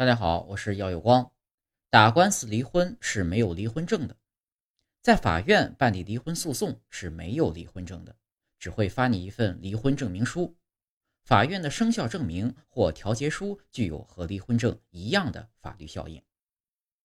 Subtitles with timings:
[0.00, 1.30] 大家好，我是耀有光。
[1.90, 4.16] 打官司离婚是没有离婚证的，
[5.02, 8.16] 在法院办理离婚诉讼是没有离婚证的，
[8.58, 10.56] 只会发你一份离婚证明书。
[11.24, 16.22] 法院的生效证明或调解书具有和离婚证一样的法律效应。